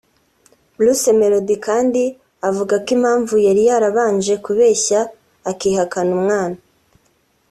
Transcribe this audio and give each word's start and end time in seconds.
Bruce 0.77 1.09
Melodie 1.19 1.63
kandi 1.67 2.03
avuga 2.49 2.75
ko 2.83 2.89
impamvu 2.97 3.35
yari 3.47 3.61
yarabanje 3.69 4.33
kubeshya 4.45 4.99
akihakana 5.51 6.11
umwana 6.19 6.57